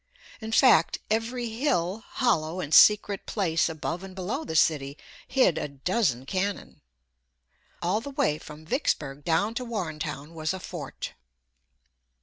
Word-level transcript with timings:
In 0.39 0.51
fact, 0.51 0.97
every 1.11 1.49
hill, 1.49 1.99
hollow, 2.03 2.59
and 2.59 2.73
secret 2.73 3.27
place 3.27 3.69
above 3.69 4.01
and 4.03 4.15
below 4.15 4.43
the 4.43 4.55
city 4.55 4.97
hid 5.27 5.59
a 5.59 5.67
dozen 5.67 6.25
cannon. 6.25 6.81
All 7.83 8.01
the 8.01 8.09
way 8.09 8.39
from 8.39 8.65
Vicksburg 8.65 9.23
down 9.23 9.53
to 9.53 9.63
Warrentown 9.63 10.33
was 10.33 10.55
a 10.55 10.59
fort. 10.59 11.13